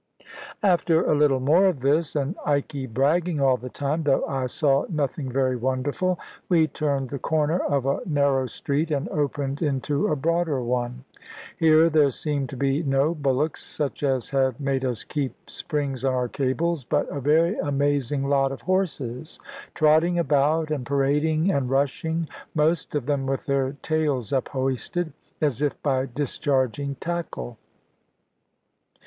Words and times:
After 0.63 1.05
a 1.05 1.13
little 1.13 1.39
more 1.39 1.65
of 1.67 1.81
this, 1.81 2.15
and 2.15 2.35
Ikey 2.43 2.87
bragging 2.87 3.39
all 3.39 3.55
the 3.55 3.69
time, 3.69 4.01
though 4.01 4.25
I 4.25 4.47
saw 4.47 4.87
nothing 4.89 5.31
very 5.31 5.55
wonderful, 5.55 6.17
we 6.49 6.65
turned 6.65 7.09
the 7.09 7.19
corner 7.19 7.59
of 7.59 7.85
a 7.85 7.99
narrow 8.07 8.47
street, 8.47 8.89
and 8.89 9.07
opened 9.09 9.61
into 9.61 10.07
a 10.07 10.15
broader 10.15 10.59
one. 10.63 11.03
Here 11.55 11.87
there 11.87 12.09
seemed 12.09 12.49
to 12.49 12.57
be 12.57 12.81
no 12.81 13.13
bullocks, 13.13 13.63
such 13.63 14.01
as 14.01 14.29
had 14.31 14.59
made 14.59 14.83
us 14.83 15.03
keep 15.03 15.47
springs 15.51 16.03
on 16.03 16.15
our 16.15 16.27
cables, 16.27 16.83
but 16.83 17.07
a 17.09 17.21
very 17.21 17.55
amazing 17.59 18.27
lot 18.27 18.51
of 18.51 18.61
horses, 18.61 19.39
trotting 19.75 20.17
about, 20.17 20.71
and 20.71 20.83
parading, 20.83 21.51
and 21.51 21.69
rushing, 21.69 22.27
most 22.55 22.95
of 22.95 23.05
them 23.05 23.27
with 23.27 23.45
their 23.45 23.73
tails 23.83 24.33
uphoisted, 24.33 25.13
as 25.41 25.61
if 25.61 25.79
by 25.83 26.07
discharging 26.11 26.95
tackle. 26.95 27.57